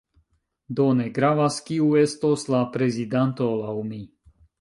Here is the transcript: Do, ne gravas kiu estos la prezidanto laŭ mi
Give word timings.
Do, 0.77 0.85
ne 1.01 1.03
gravas 1.17 1.57
kiu 1.67 1.89
estos 2.03 2.45
la 2.55 2.61
prezidanto 2.77 3.51
laŭ 3.61 3.77
mi 3.91 4.01